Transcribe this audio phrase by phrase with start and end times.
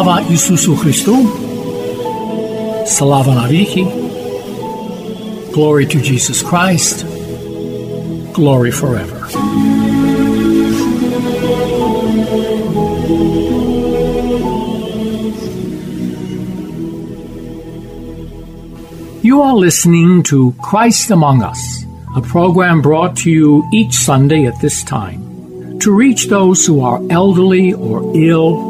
[0.00, 1.16] Слава Ісусу Христу!
[2.86, 3.86] Слава навіки!
[5.52, 7.04] Glory to Jesus Christ!
[8.34, 9.18] Glory forever!
[19.28, 21.62] You are listening to Christ Among Us,
[22.20, 25.20] a program brought to you each Sunday at this time
[25.82, 27.96] to reach those who are elderly or
[28.30, 28.69] ill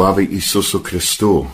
[0.00, 1.46] Slava Isusu Christu.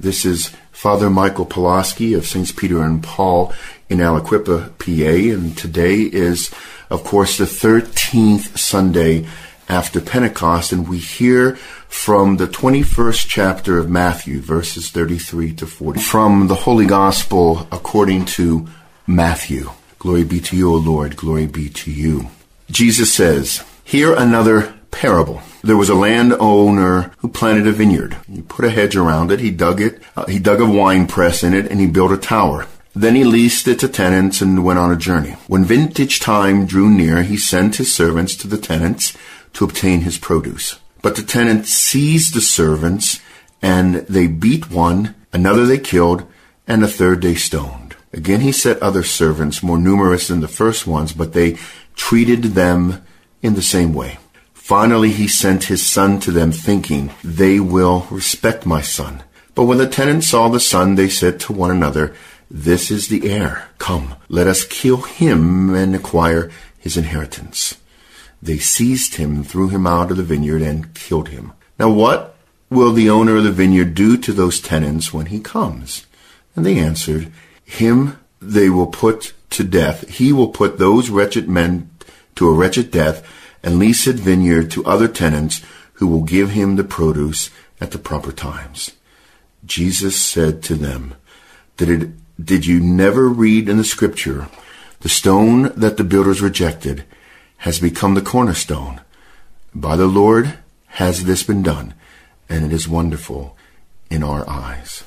[0.00, 3.52] This is Father Michael Pulaski of Saints Peter and Paul
[3.90, 6.50] in Aliquippa, PA, and today is,
[6.88, 9.26] of course, the 13th Sunday
[9.68, 16.00] after Pentecost, and we hear from the 21st chapter of Matthew, verses 33 to 40,
[16.00, 18.68] from the Holy Gospel according to
[19.06, 19.70] Matthew.
[19.98, 22.30] Glory be to you, O Lord, glory be to you.
[22.70, 25.42] Jesus says, Hear another parable.
[25.62, 28.16] There was a landowner who planted a vineyard.
[28.32, 31.42] He put a hedge around it, he dug it, uh, he dug a wine press
[31.42, 32.66] in it, and he built a tower.
[32.94, 35.32] Then he leased it to tenants and went on a journey.
[35.48, 39.16] When vintage time drew near, he sent his servants to the tenants
[39.54, 40.78] to obtain his produce.
[41.00, 43.20] But the tenants seized the servants,
[43.60, 46.24] and they beat one, another they killed,
[46.68, 47.96] and a third they stoned.
[48.12, 51.56] Again he set other servants, more numerous than the first ones, but they
[51.96, 53.04] treated them
[53.40, 54.18] in the same way.
[54.62, 59.24] Finally he sent his son to them, thinking, They will respect my son.
[59.56, 62.14] But when the tenants saw the son, they said to one another,
[62.48, 63.68] This is the heir.
[63.78, 67.76] Come, let us kill him and acquire his inheritance.
[68.40, 71.54] They seized him, threw him out of the vineyard, and killed him.
[71.76, 72.36] Now what
[72.70, 76.06] will the owner of the vineyard do to those tenants when he comes?
[76.54, 77.32] And they answered,
[77.64, 80.08] Him they will put to death.
[80.08, 81.90] He will put those wretched men
[82.36, 83.26] to a wretched death,
[83.62, 85.62] and lease his vineyard to other tenants
[85.94, 87.50] who will give him the produce
[87.80, 88.92] at the proper times.
[89.64, 91.14] Jesus said to them,
[91.76, 94.48] Did, it, did you never read in the scripture,
[95.00, 97.04] the stone that the builders rejected
[97.58, 99.00] has become the cornerstone.
[99.74, 100.58] By the Lord
[100.98, 101.94] has this been done,
[102.48, 103.56] and it is wonderful
[104.10, 105.04] in our eyes.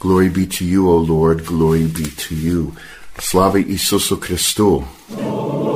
[0.00, 2.76] Glory be to you, O Lord, glory be to you.
[3.18, 5.73] Slava Isusu Christu.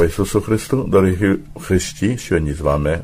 [0.00, 2.98] Слава Ісусу Христу, дорогі Христі, сьогодні з вами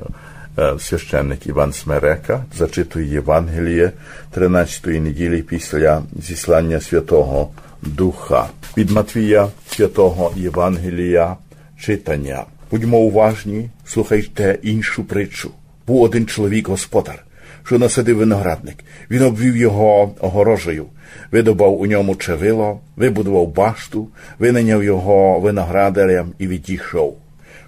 [0.79, 3.93] священник Іван Смерека зачитує Євангеліє
[4.37, 7.51] 13-ї неділі після зіслання Святого
[7.83, 8.47] Духа.
[8.77, 11.37] Від Матвія Святого Євангелія
[11.81, 12.45] читання.
[12.71, 15.51] Будьмо уважні, слухайте іншу притчу.
[15.87, 17.25] Був один чоловік господар,
[17.66, 18.77] що насадив виноградник.
[19.10, 20.87] Він обвів його огорожею,
[21.32, 27.19] видобав у ньому чевило, вибудував башту, винайняв його виноградарям і відійшов.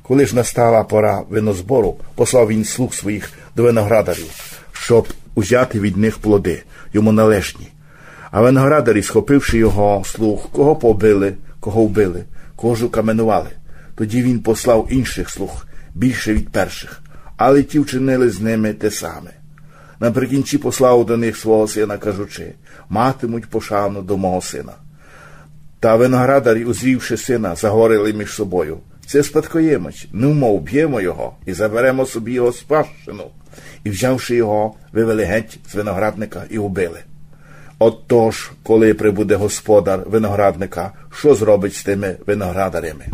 [0.03, 6.19] Коли ж настала пора винозбору, послав він слуг своїх до виноградарів, щоб узяти від них
[6.19, 7.69] плоди, йому належні.
[8.31, 12.25] А виноградарі, схопивши його слуг, кого побили, кого вбили,
[12.57, 13.51] кого ж каменували.
[13.95, 17.03] Тоді він послав інших слуг, більше від перших,
[17.37, 19.38] але ті вчинили з ними те саме.
[20.01, 22.55] Наприкінці послав до них свого сина, кажучи,
[22.89, 24.73] матимуть пошану до мого сина.
[25.81, 28.79] Та виноградарі, узрівши сина, заговорили між собою.
[29.07, 33.25] Це спадкоємець, ну мов б'ємо його і заберемо собі його спадщину.
[33.85, 37.01] І, взявши його, вивели геть з виноградника і убили.
[37.79, 43.07] Отож, коли прибуде господар виноградника, що зробить з тими виноградарями?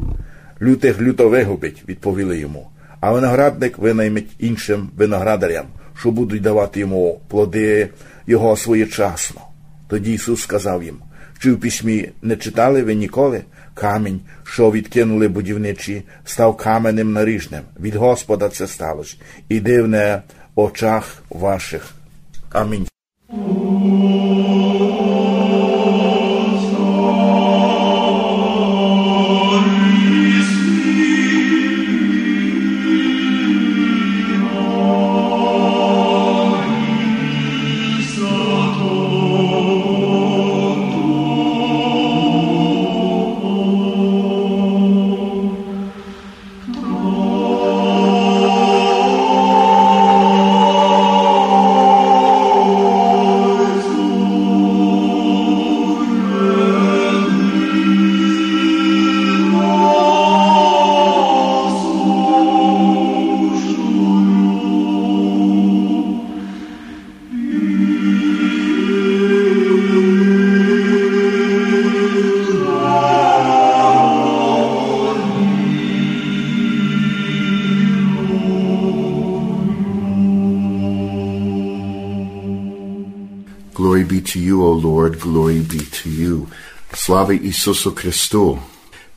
[0.62, 2.70] Лютих люто вигубить, відповіли йому,
[3.00, 5.66] а виноградник винаймить іншим виноградарям,
[5.98, 7.88] що будуть давати йому плоди
[8.26, 9.40] його своєчасно.
[9.88, 10.96] Тоді Ісус сказав їм,
[11.38, 13.42] чи в письмі не читали ви ніколи?
[13.74, 17.62] Камінь, що відкинули будівничі, став каменем наріжним.
[17.80, 19.16] Від Господа це сталося,
[19.48, 20.22] і дивне
[20.54, 21.90] в очах ваших.
[22.52, 22.93] Амінь.
[85.14, 85.20] Lord.
[85.22, 86.48] Glory be to you.
[86.92, 88.60] Slava Isusu Christu.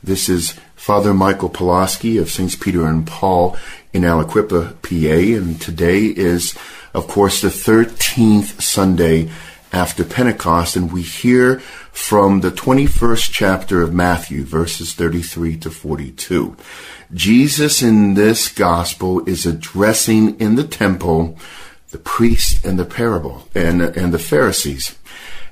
[0.02, 3.56] This is Father Michael Pulaski of Saints Peter and Paul
[3.92, 6.56] in Aliquippa, PA, and today is,
[6.94, 9.30] of course, the 13th Sunday
[9.72, 11.60] after Pentecost, and we hear
[11.92, 16.56] from the 21st chapter of Matthew, verses 33 to 42.
[17.12, 21.36] Jesus in this gospel is addressing in the temple
[21.90, 24.96] the priest and the parable and, and the Pharisees.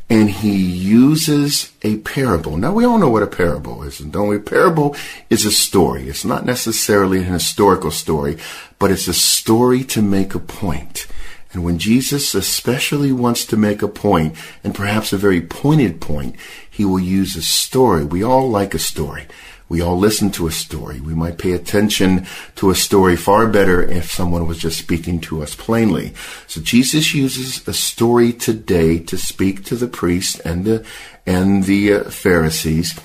[0.08, 2.56] And he uses a parable.
[2.56, 4.38] Now we all know what a parable is, don't we?
[4.38, 4.94] Parable
[5.30, 6.08] is a story.
[6.08, 8.38] It's not necessarily an historical story,
[8.78, 11.08] but it's a story to make a point.
[11.52, 16.36] And when Jesus especially wants to make a point, and perhaps a very pointed point,
[16.70, 18.04] he will use a story.
[18.04, 19.26] We all like a story.
[19.68, 21.00] We all listen to a story.
[21.00, 22.26] We might pay attention
[22.56, 26.14] to a story far better if someone was just speaking to us plainly.
[26.46, 30.86] So Jesus uses a story today to speak to the priests and the
[31.26, 32.98] and the uh, Pharisees.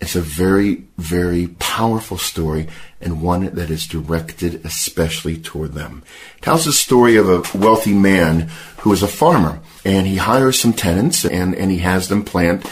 [0.00, 2.68] It's a very very powerful story
[3.02, 6.02] and one that is directed especially toward them.
[6.38, 8.48] It tells the story of a wealthy man
[8.78, 12.66] who is a farmer and he hires some tenants and and he has them plant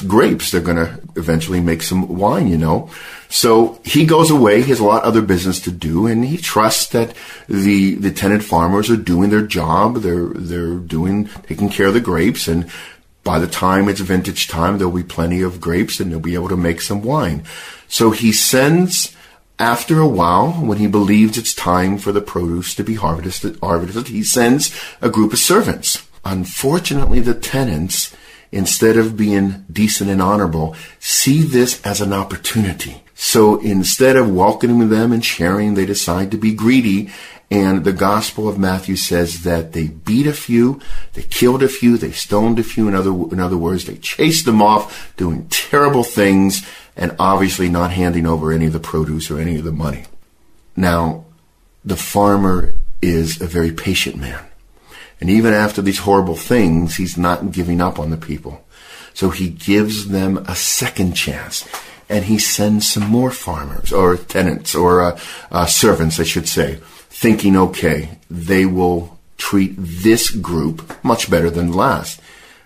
[0.00, 0.50] grapes.
[0.50, 2.90] They're going to eventually make some wine, you know.
[3.28, 4.62] So he goes away.
[4.62, 7.14] He has a lot of other business to do, and he trusts that
[7.48, 9.96] the the tenant farmers are doing their job.
[9.96, 12.70] They're they're doing taking care of the grapes, and
[13.24, 16.48] by the time it's vintage time, there'll be plenty of grapes, and they'll be able
[16.48, 17.44] to make some wine.
[17.88, 19.14] So he sends.
[19.58, 24.08] After a while, when he believes it's time for the produce to be harvested, harvested,
[24.08, 26.04] he sends a group of servants.
[26.24, 28.12] Unfortunately, the tenants
[28.52, 33.02] instead of being decent and honorable, see this as an opportunity.
[33.14, 37.10] So instead of welcoming them and sharing, they decide to be greedy.
[37.50, 40.80] And the Gospel of Matthew says that they beat a few,
[41.12, 42.88] they killed a few, they stoned a few.
[42.88, 46.66] In other, in other words, they chased them off, doing terrible things,
[46.96, 50.04] and obviously not handing over any of the produce or any of the money.
[50.76, 51.26] Now,
[51.84, 52.72] the farmer
[53.02, 54.44] is a very patient man.
[55.22, 58.64] And even after these horrible things, he's not giving up on the people.
[59.14, 61.64] So he gives them a second chance.
[62.08, 65.20] And he sends some more farmers, or tenants, or uh,
[65.52, 71.70] uh, servants, I should say, thinking, okay, they will treat this group much better than
[71.70, 72.20] the last.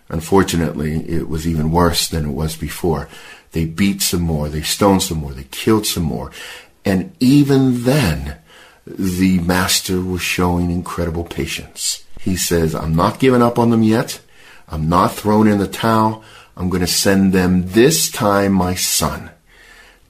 [0.09, 3.07] Unfortunately, it was even worse than it was before.
[3.53, 6.31] They beat some more, they stoned some more, they killed some more.
[6.87, 8.39] And even then,
[8.87, 12.03] the master was showing incredible patience.
[12.27, 14.21] He says, I'm not giving up on them yet.
[14.67, 16.25] I'm not throwing in the towel.
[16.57, 19.31] I'm going to send them this time my son.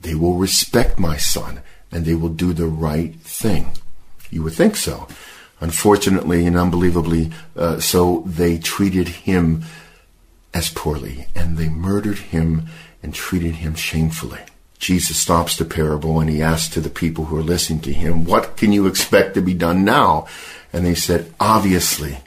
[0.00, 1.60] They will respect my son
[1.92, 3.72] and they will do the right thing.
[4.30, 5.08] You would think so.
[5.60, 9.64] Unfortunately and unbelievably, uh, so they treated him
[10.54, 12.62] as poorly and they murdered him
[13.02, 14.40] and treated him shamefully.
[14.78, 18.24] Jesus stops the parable and he asks to the people who are listening to him,
[18.24, 20.26] What can you expect to be done now?
[20.72, 22.18] And they said, obviously,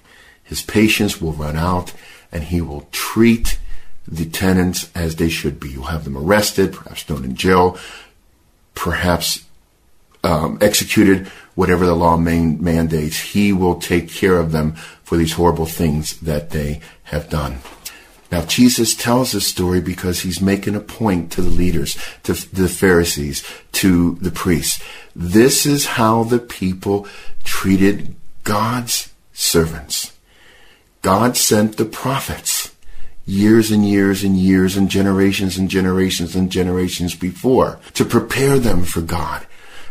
[0.44, 1.94] his patience will run out
[2.32, 3.60] and he will treat
[4.08, 5.70] the tenants as they should be.
[5.70, 7.77] You'll have them arrested, perhaps thrown in jail,
[8.74, 9.46] perhaps
[10.24, 13.20] um, executed, whatever the law man- mandates.
[13.20, 17.60] He will take care of them for these horrible things that they have done.
[18.31, 22.69] Now, Jesus tells this story because he's making a point to the leaders, to the
[22.69, 23.43] Pharisees,
[23.74, 24.83] to the priests.
[25.15, 27.07] This is how the people
[27.43, 30.13] treated God's servants.
[31.01, 32.75] God sent the prophets
[33.25, 38.83] years and years and years and generations and generations and generations before to prepare them
[38.83, 39.45] for God.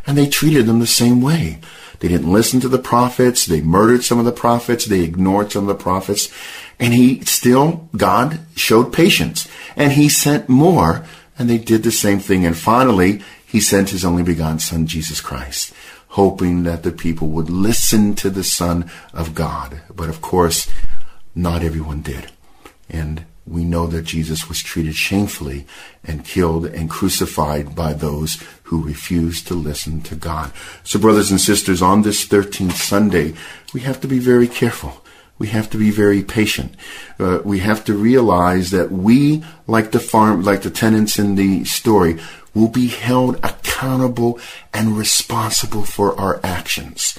[0.06, 1.60] And they treated them the same way.
[2.00, 3.46] They didn't listen to the prophets.
[3.46, 4.84] They murdered some of the prophets.
[4.84, 6.32] They ignored some of the prophets.
[6.80, 9.48] And he still, God showed patience.
[9.76, 11.04] And he sent more.
[11.38, 12.44] And they did the same thing.
[12.44, 15.72] And finally, he sent his only begotten son, Jesus Christ
[16.08, 19.82] hoping that the people would listen to the Son of God.
[19.94, 20.68] But of course,
[21.34, 22.30] not everyone did.
[22.88, 25.66] And we know that Jesus was treated shamefully
[26.04, 30.52] and killed and crucified by those who refused to listen to God.
[30.84, 33.34] So, brothers and sisters, on this 13th Sunday,
[33.72, 35.04] we have to be very careful.
[35.38, 36.74] We have to be very patient.
[37.18, 41.64] Uh, we have to realize that we, like the farm, like the tenants in the
[41.64, 42.18] story,
[42.54, 44.38] will be held accountable
[44.74, 47.18] and responsible for our actions.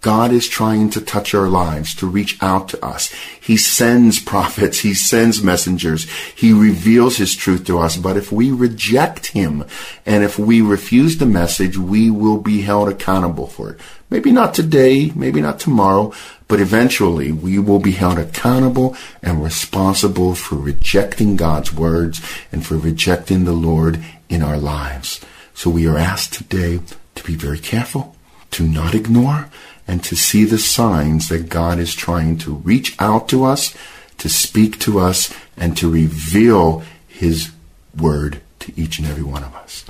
[0.00, 3.12] God is trying to touch our lives, to reach out to us.
[3.38, 4.80] He sends prophets.
[4.80, 6.08] He sends messengers.
[6.34, 7.98] He reveals His truth to us.
[7.98, 9.64] But if we reject Him
[10.06, 13.80] and if we refuse the message, we will be held accountable for it.
[14.10, 16.12] Maybe not today, maybe not tomorrow,
[16.48, 22.76] but eventually we will be held accountable and responsible for rejecting God's words and for
[22.76, 25.20] rejecting the Lord in our lives.
[25.54, 26.80] So we are asked today
[27.14, 28.16] to be very careful,
[28.52, 29.48] to not ignore,
[29.86, 33.76] and to see the signs that God is trying to reach out to us,
[34.18, 37.52] to speak to us, and to reveal His
[37.96, 39.84] word to each and every one of us.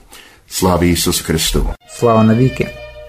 [0.46, 1.74] Slava Isusu Christu.
[1.88, 2.34] Slava na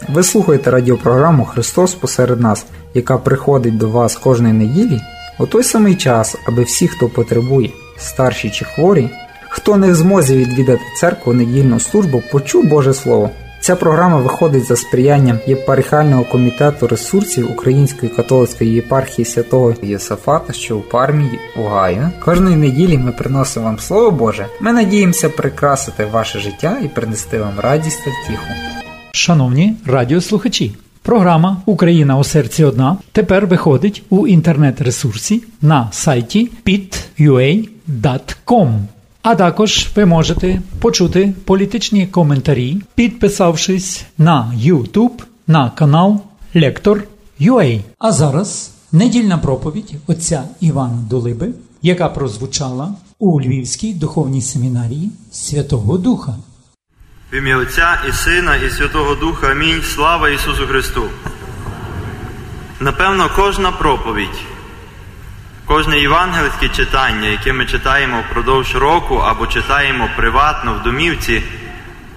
[0.10, 5.02] Ви слухаєте радіопрограму Христос посеред нас, яка приходить до вас кожної неділі
[5.40, 9.10] у той самий час, аби всі, хто потребує, старші чи хворі,
[9.50, 13.30] хто не в змозі відвідати церкву недільну службу, почув Боже Слово.
[13.62, 20.82] Ця програма виходить за сприянням єпархіального комітету ресурсів Української католицької єпархії святого Єсафата, що у
[20.82, 22.10] пармії Угаю.
[22.26, 24.48] Кожної неділі ми приносимо вам Слово Боже.
[24.60, 28.81] Ми надіємося прикрасити ваше життя і принести вам радість та втіху.
[29.14, 37.70] Шановні радіослухачі, програма Україна у серці одна тепер виходить у інтернет-ресурсі на сайті pit.ua.com.
[39.22, 46.22] А також ви можете почути політичні коментарі, підписавшись на YouTube на канал
[46.56, 47.04] Лектор
[47.42, 47.82] UA.
[48.00, 56.36] А зараз недільна проповідь отця Івана Долиби, яка прозвучала у Львівській духовній семінарії Святого Духа.
[57.32, 59.48] В ім'я Отця і Сина, і Святого Духа.
[59.48, 59.84] Амінь.
[59.84, 61.10] Слава Ісусу Христу.
[62.80, 64.42] Напевно, кожна проповідь,
[65.66, 71.44] кожне євангельське читання, яке ми читаємо впродовж року або читаємо приватно в домівці,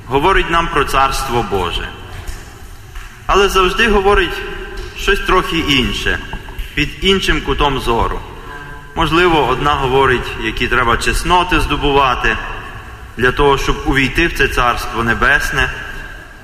[0.07, 1.89] говорить нам про Царство Боже.
[3.27, 4.43] Але завжди говорить
[4.99, 6.19] щось трохи інше,
[6.75, 8.21] під іншим кутом зору.
[8.95, 12.37] Можливо, одна говорить, які треба чесноти здобувати
[13.17, 15.71] для того, щоб увійти в це Царство Небесне.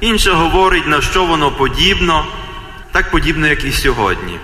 [0.01, 2.27] Інша говорить, на що воно подібно,
[2.93, 4.39] так подібно, як і сьогодні.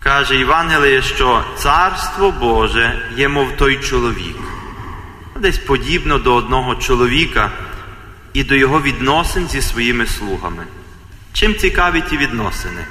[0.00, 4.36] Каже Євангеліє, що Царство Боже є, мов той чоловік.
[5.36, 7.50] Десь подібно до одного чоловіка
[8.32, 10.64] і до його відносин зі своїми слугами.
[11.32, 12.84] Чим цікаві ті відносини?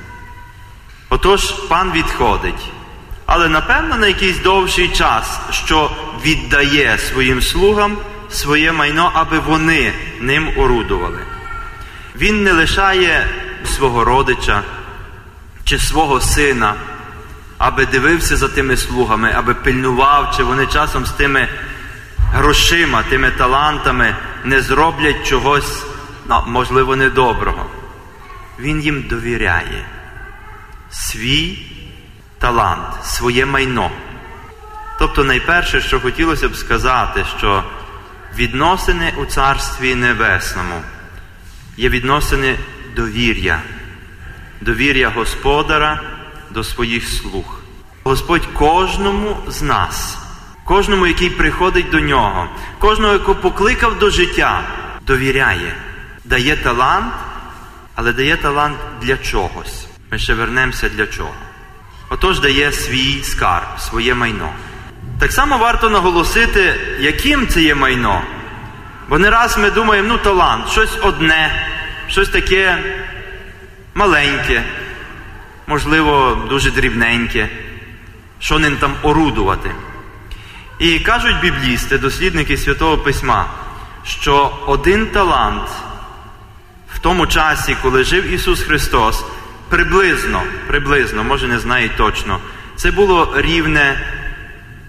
[1.09, 2.71] Отож, пан відходить,
[3.25, 5.91] але напевно на якийсь довший час, що
[6.25, 7.97] віддає своїм слугам
[8.29, 11.19] своє майно, аби вони ним орудували.
[12.15, 13.27] Він не лишає
[13.65, 14.63] свого родича
[15.63, 16.73] чи свого сина,
[17.57, 21.47] аби дивився за тими слугами, аби пильнував, чи вони часом з тими
[22.17, 25.85] грошима, тими талантами не зроблять чогось,
[26.29, 27.65] ну, можливо, недоброго.
[28.59, 29.85] Він їм довіряє
[30.91, 31.59] свій
[32.39, 33.91] талант, своє майно.
[34.99, 37.63] Тобто, найперше, що хотілося б сказати, що
[38.37, 40.81] відносини у Царстві Небесному
[41.77, 42.55] є відносини
[42.95, 43.61] довір'я,
[44.61, 46.01] довір'я Господара
[46.49, 47.59] до своїх слуг.
[48.03, 50.17] Господь кожному з нас,
[50.63, 54.63] кожному, який приходить до нього, кожного, якого покликав до життя,
[55.07, 55.75] довіряє,
[56.25, 57.13] дає талант,
[57.95, 59.87] але дає талант для чогось.
[60.11, 61.33] Ми ще вернемося для чого.
[62.09, 64.53] Отож дає свій скарб, своє майно.
[65.19, 68.21] Так само варто наголосити, яким це є майно.
[69.09, 71.51] Бо не раз ми думаємо, ну талант, щось одне,
[72.07, 72.77] щось таке
[73.93, 74.63] маленьке,
[75.67, 77.49] можливо, дуже дрібненьке,
[78.39, 79.71] що ним там орудувати.
[80.79, 83.45] І кажуть біблісти, дослідники Святого Письма,
[84.03, 85.69] що один талант
[86.95, 89.25] в тому часі, коли жив Ісус Христос,
[89.69, 92.39] приблизно, приблизно, може не знаю точно,
[92.75, 93.99] це було рівне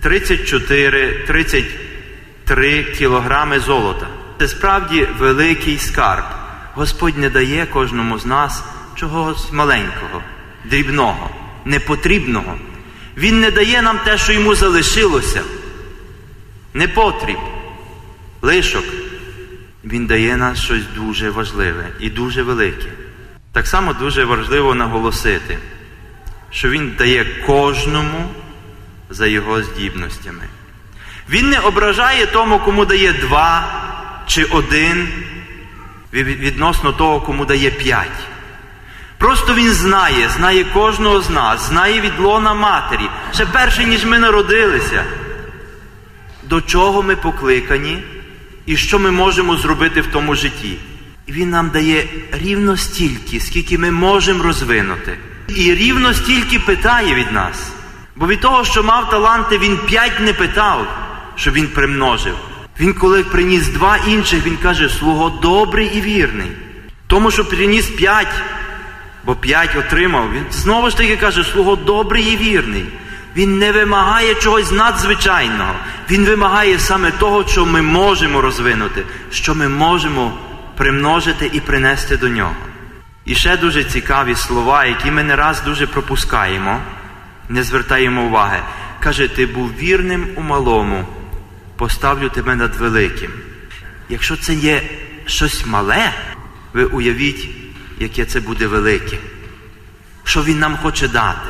[0.04, 4.06] 34-33 кілограми золота.
[4.38, 6.24] Це справді великий скарб.
[6.74, 8.64] Господь не дає кожному з нас
[8.94, 10.22] чогось маленького,
[10.64, 11.30] дрібного,
[11.64, 12.58] непотрібного.
[13.16, 15.42] Він не дає нам те, що йому залишилося.
[16.74, 17.38] Непотріб,
[18.42, 18.84] лишок.
[19.84, 22.86] Він дає нам щось дуже важливе і дуже велике.
[23.52, 25.58] Так само дуже важливо наголосити,
[26.50, 28.28] що Він дає кожному
[29.10, 30.44] за його здібностями.
[31.30, 33.68] Він не ображає тому, кому дає два
[34.26, 35.08] чи один,
[36.12, 38.20] відносно того, кому дає п'ять.
[39.18, 44.18] Просто він знає, знає кожного з нас, знає від лона матері, ще перше, ніж ми
[44.18, 45.04] народилися,
[46.42, 48.02] до чого ми покликані
[48.66, 50.78] і що ми можемо зробити в тому житті.
[51.26, 55.18] І він нам дає рівно стільки, скільки ми можемо розвинути.
[55.48, 57.72] І рівно стільки питає від нас.
[58.18, 60.86] Бо від того, що мав таланти, він п'ять не питав,
[61.36, 62.34] щоб він примножив.
[62.80, 66.52] Він, коли приніс два інших, він каже, слуго добрий і вірний.
[67.06, 68.34] Тому, що приніс п'ять,
[69.24, 70.32] бо п'ять отримав.
[70.32, 72.84] Він знову ж таки каже, слуго добрий і вірний.
[73.36, 75.74] Він не вимагає чогось надзвичайного.
[76.10, 80.32] Він вимагає саме того, що ми можемо розвинути, що ми можемо
[80.76, 82.54] примножити і принести до нього.
[83.24, 86.80] І ще дуже цікаві слова, які ми не раз дуже пропускаємо,
[87.48, 88.60] не звертаємо уваги.
[89.00, 91.06] Каже, ти був вірним у малому,
[91.76, 93.30] поставлю тебе над великим.
[94.08, 94.82] Якщо це є
[95.26, 96.12] щось мале,
[96.72, 97.48] ви уявіть,
[97.98, 99.16] яке це буде велике,
[100.24, 101.48] що Він нам хоче дати,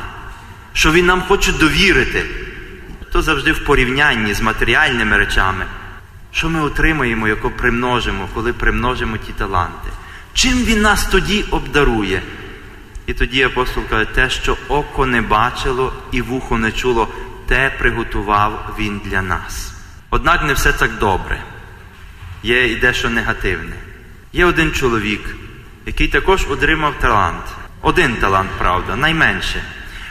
[0.73, 2.25] що Він нам хоче довірити,
[3.11, 5.65] то завжди в порівнянні з матеріальними речами.
[6.31, 9.89] Що ми отримаємо, яко примножимо, коли примножимо ті таланти?
[10.33, 12.21] Чим він нас тоді обдарує?
[13.09, 17.07] І тоді апостол каже, те, що око не бачило і вухо не чуло,
[17.47, 19.73] те приготував він для нас.
[20.09, 21.43] Однак не все так добре.
[22.43, 23.75] Є і дещо негативне.
[24.33, 25.35] Є один чоловік,
[25.85, 27.43] який також отримав талант.
[27.81, 29.63] Один талант, правда, найменше.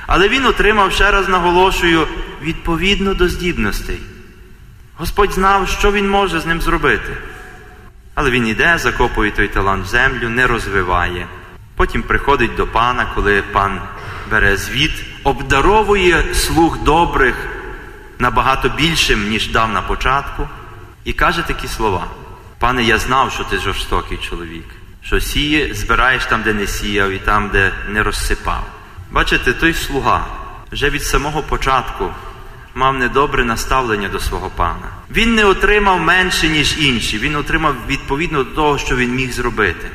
[0.06, 2.06] Але він отримав, ще раз наголошую,
[2.42, 4.00] відповідно до здібностей.
[4.96, 7.16] Господь знав, що він може з ним зробити.
[8.14, 11.26] Але він іде, закопує той талант в землю, не розвиває.
[11.78, 13.80] Потім приходить до пана, коли пан
[14.30, 17.34] бере звіт, обдаровує слуг добрих
[18.18, 20.48] набагато більшим, ніж дав на початку,
[21.04, 22.04] і каже такі слова:
[22.58, 24.64] Пане, я знав, що ти жорстокий чоловік,
[25.02, 28.66] що сіє, збираєш там, де не сіяв, і там, де не розсипав.
[29.10, 30.26] Бачите, той слуга
[30.72, 32.10] вже від самого початку
[32.74, 34.88] мав недобре наставлення до свого пана.
[35.10, 37.18] Він не отримав менше, ніж інші.
[37.18, 39.88] Він отримав відповідно до того, що він міг зробити.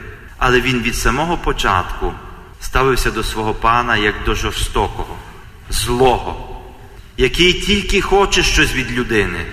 [0.46, 2.14] Але він від самого початку
[2.62, 5.18] ставився до свого пана як до жорстокого,
[5.70, 6.62] злого,
[7.18, 9.46] який тільки хоче щось від людини,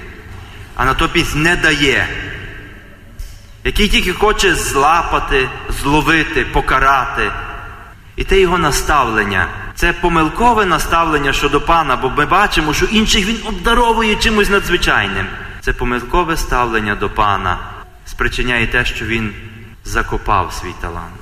[0.77, 2.09] а натомість не дає,
[3.65, 5.49] який тільки хоче злапати,
[5.83, 7.33] зловити, покарати.
[8.17, 13.39] І те його наставлення, це помилкове наставлення щодо пана, бо ми бачимо, що інших він
[13.45, 15.27] обдаровує чимось надзвичайним.
[15.61, 17.59] Це помилкове ставлення до пана
[18.07, 19.33] спричиняє те, що він
[19.91, 21.21] закопав свій талант,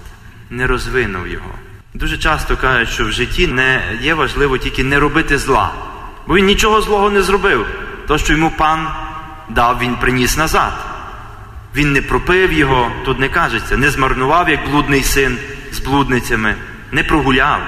[0.50, 1.50] не розвинув його.
[1.94, 5.72] Дуже часто кажуть, що в житті не є важливо тільки не робити зла,
[6.26, 7.66] бо він нічого злого не зробив.
[8.06, 8.88] То, що йому пан
[9.48, 10.72] дав, він приніс назад.
[11.74, 15.38] Він не пропив його, тут не кажеться, не змарнував, як блудний син
[15.72, 16.54] з блудницями,
[16.92, 17.60] не прогуляв.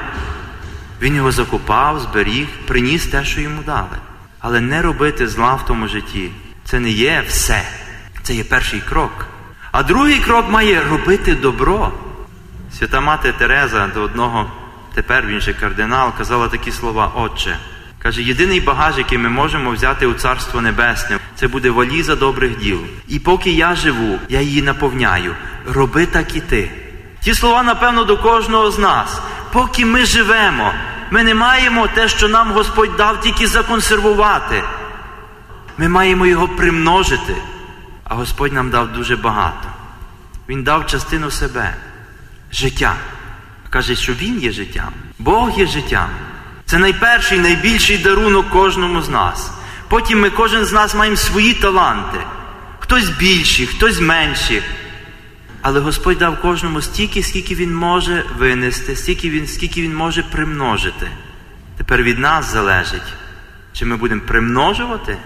[1.03, 3.97] Він його закопав, зберіг, приніс те, що йому дали.
[4.41, 6.31] Але не робити зла в тому житті
[6.65, 7.63] це не є все.
[8.23, 9.30] Це є перший крок.
[9.73, 11.93] А другий крок має робити добро.
[12.79, 14.51] Свята мати Тереза до одного,
[14.95, 17.57] тепер він же кардинал, казала такі слова, Отче.
[17.99, 22.81] Каже, єдиний багаж, який ми можемо взяти у Царство Небесне, це буде валіза добрих діл.
[23.09, 25.35] І поки я живу, я її наповняю.
[25.73, 26.71] Роби так і ти.
[27.23, 29.21] Ті слова, напевно, до кожного з нас.
[29.53, 30.73] Поки ми живемо,
[31.11, 34.63] ми не маємо те, що нам Господь дав, тільки законсервувати.
[35.79, 37.35] Ми маємо його примножити.
[38.11, 39.69] А Господь нам дав дуже багато.
[40.49, 41.75] Він дав частину себе,
[42.53, 42.97] життя.
[43.71, 46.09] Каже, що Він є життям, Бог є життям.
[46.65, 49.53] Це найперший, найбільший дарунок кожному з нас.
[49.89, 52.19] Потім ми кожен з нас маємо свої таланти.
[52.79, 54.63] Хтось більші, хтось менші.
[55.63, 61.11] Але Господь дав кожному стільки, скільки Він може винести, стільки він, скільки Він може примножити.
[61.77, 63.13] Тепер від нас залежить,
[63.73, 65.19] чи ми будемо примножувати,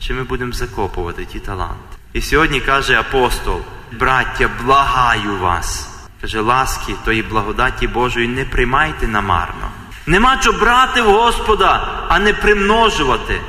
[0.00, 1.96] чи ми будемо закопувати ті таланти.
[2.12, 3.60] І сьогодні каже апостол,
[3.92, 5.88] браття, благаю вас.
[6.20, 9.70] Каже, ласки тої благодаті Божої не приймайте намарно.
[10.06, 13.40] Нема що брати в Господа, а не примножувати,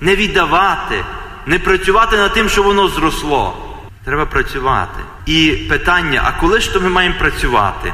[0.00, 1.04] не віддавати,
[1.46, 3.64] не працювати над тим, що воно зросло.
[4.04, 5.00] Треба працювати.
[5.26, 7.92] І питання, а коли ж то ми маємо працювати?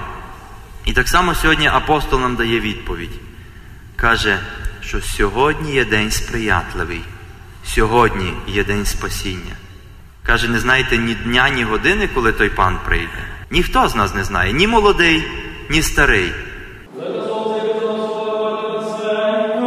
[0.85, 3.21] І так само сьогодні апостол нам дає відповідь.
[3.97, 4.39] Каже,
[4.81, 7.01] що сьогодні є день сприятливий,
[7.65, 9.57] сьогодні є день спасіння.
[10.23, 13.25] Каже, не знаєте ні дня, ні години, коли той пан прийде.
[13.51, 15.25] Ніхто з нас не знає, ні молодий,
[15.71, 16.33] ні старий.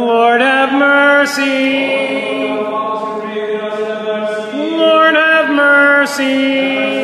[0.08, 1.54] Lord have mercy.
[4.80, 6.97] Lord have mercy.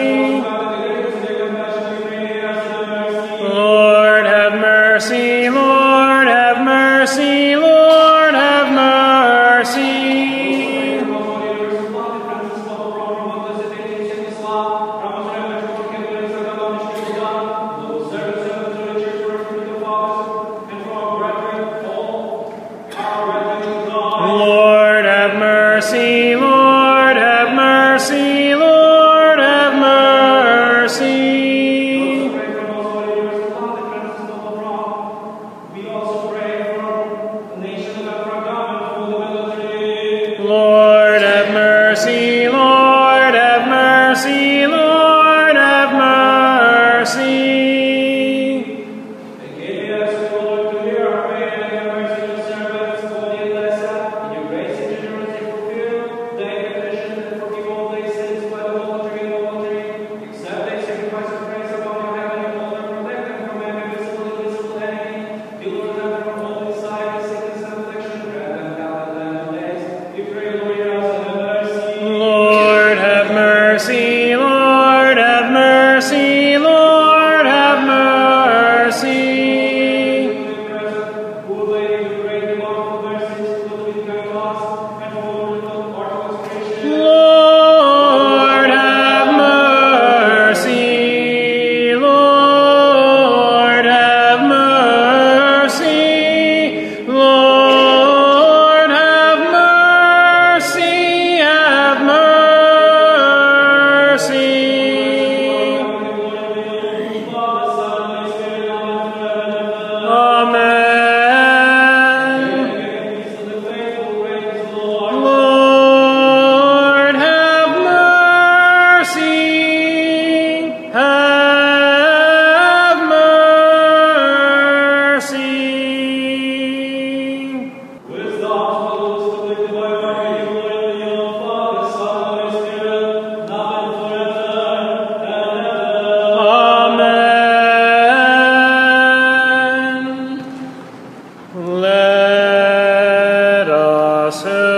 [141.85, 144.74] Let us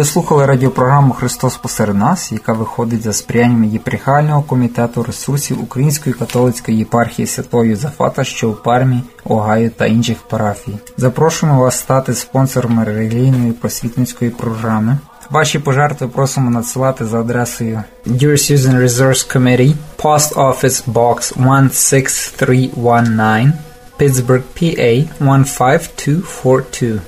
[0.00, 6.78] Ви слухали радіопрограму Христос посеред нас, яка виходить за сприянням єпархіального комітету ресурсів Української католицької
[6.78, 10.78] єпархії Святого Юзафата, що в Пармі, Огайо та інших парафій.
[10.96, 14.98] Запрошуємо вас стати спонсорами релігійної просвітницької програми.
[15.30, 21.34] Ваші пожертви просимо надсилати за адресою Dear Susan Resource Committee, Post Office Box
[21.72, 23.52] 16319,
[23.98, 27.00] Pittsburgh, PA 15242.